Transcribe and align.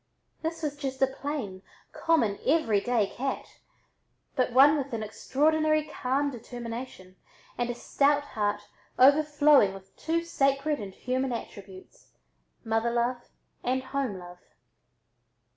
This 0.41 0.63
was 0.63 0.75
just 0.75 0.99
a 1.03 1.05
plain, 1.05 1.61
common 1.91 2.39
everyday 2.43 3.05
cat, 3.05 3.59
but 4.35 4.51
one 4.51 4.75
with 4.75 4.93
an 4.93 5.03
extraordinary 5.03 5.83
calm 5.83 6.31
determination 6.31 7.17
and 7.55 7.69
a 7.69 7.75
stout 7.75 8.23
heart 8.23 8.61
overflowing 8.97 9.75
with 9.75 9.95
two 9.97 10.23
sacred 10.23 10.79
and 10.79 10.95
human 10.95 11.31
attributes, 11.31 12.13
mother 12.63 12.89
love 12.89 13.29
and 13.63 13.83
home 13.83 14.17
love. 14.17 14.39